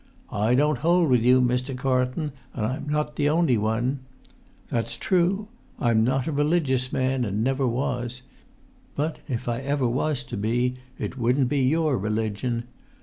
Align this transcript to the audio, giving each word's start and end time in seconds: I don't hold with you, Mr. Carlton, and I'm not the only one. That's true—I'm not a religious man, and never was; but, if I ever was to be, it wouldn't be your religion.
I 0.33 0.55
don't 0.55 0.79
hold 0.79 1.11
with 1.11 1.21
you, 1.21 1.41
Mr. 1.43 1.77
Carlton, 1.77 2.31
and 2.55 2.65
I'm 2.65 2.89
not 2.89 3.17
the 3.17 3.29
only 3.29 3.55
one. 3.55 3.99
That's 4.69 4.95
true—I'm 4.97 6.03
not 6.03 6.25
a 6.25 6.31
religious 6.31 6.91
man, 6.91 7.23
and 7.23 7.43
never 7.43 7.67
was; 7.67 8.23
but, 8.95 9.19
if 9.27 9.47
I 9.47 9.59
ever 9.59 9.87
was 9.87 10.23
to 10.23 10.37
be, 10.37 10.73
it 10.97 11.19
wouldn't 11.19 11.49
be 11.49 11.59
your 11.61 11.99
religion. 11.99 12.63